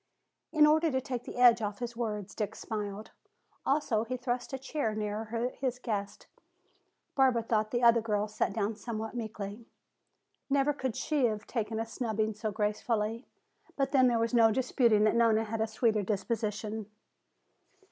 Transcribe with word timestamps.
In 0.51 0.65
order 0.65 0.89
to 0.89 0.99
take 0.99 1.25
the 1.25 1.37
edge 1.37 1.61
off 1.61 1.77
his 1.77 1.95
words 1.95 2.33
Dick 2.33 2.55
smiled. 2.55 3.11
Also 3.67 4.03
he 4.03 4.17
thrust 4.17 4.51
a 4.51 4.57
chair 4.57 4.95
nearer 4.95 5.51
his 5.59 5.77
guest. 5.77 6.25
Barbara 7.13 7.43
thought 7.43 7.69
the 7.69 7.83
other 7.83 8.01
girl 8.01 8.27
sat 8.27 8.51
down 8.51 8.75
somewhat 8.75 9.13
meekly. 9.13 9.67
Never 10.49 10.73
could 10.73 10.95
she 10.95 11.25
have 11.25 11.45
taken 11.45 11.79
a 11.79 11.85
snubbing 11.85 12.33
so 12.33 12.49
gracefully. 12.51 13.27
But 13.75 13.91
then 13.91 14.07
there 14.07 14.17
was 14.17 14.33
no 14.33 14.51
disputing 14.51 15.03
that 15.03 15.13
Nona 15.13 15.43
had 15.43 15.59
the 15.59 15.67
sweeter 15.67 16.01
disposition. 16.01 16.87